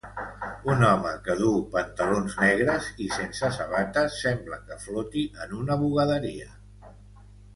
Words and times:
Un 0.75 0.79
home 0.85 1.09
que 1.25 1.33
duu 1.41 1.59
pantalons 1.73 2.37
negres 2.43 2.87
i 3.07 3.11
sense 3.17 3.51
sabates 3.57 4.17
sembla 4.23 4.59
que 4.71 4.79
floti 4.87 5.27
en 5.45 5.53
una 5.61 5.77
bugaderia. 5.83 6.49